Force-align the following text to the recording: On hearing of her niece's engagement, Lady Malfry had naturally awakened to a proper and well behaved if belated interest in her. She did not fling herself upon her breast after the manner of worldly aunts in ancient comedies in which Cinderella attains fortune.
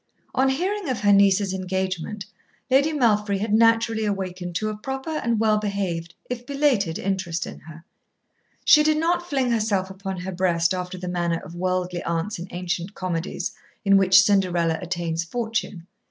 On 0.33 0.49
hearing 0.49 0.89
of 0.89 1.01
her 1.01 1.13
niece's 1.13 1.53
engagement, 1.53 2.25
Lady 2.71 2.91
Malfry 2.91 3.37
had 3.39 3.53
naturally 3.53 4.03
awakened 4.03 4.55
to 4.55 4.69
a 4.69 4.75
proper 4.75 5.11
and 5.11 5.39
well 5.39 5.59
behaved 5.59 6.15
if 6.27 6.43
belated 6.47 6.97
interest 6.97 7.45
in 7.45 7.59
her. 7.59 7.85
She 8.65 8.81
did 8.81 8.97
not 8.97 9.29
fling 9.29 9.51
herself 9.51 9.91
upon 9.91 10.17
her 10.21 10.31
breast 10.31 10.73
after 10.73 10.97
the 10.97 11.07
manner 11.07 11.37
of 11.37 11.53
worldly 11.53 12.01
aunts 12.01 12.39
in 12.39 12.47
ancient 12.49 12.95
comedies 12.95 13.51
in 13.85 13.95
which 13.95 14.23
Cinderella 14.23 14.79
attains 14.81 15.23
fortune. 15.23 15.85